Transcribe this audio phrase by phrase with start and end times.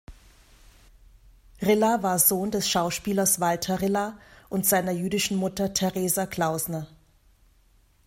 [1.61, 4.17] Rilla war Sohn des Schauspielers Walter Rilla
[4.49, 6.87] und seiner jüdischen Mutter Theresa Klausner.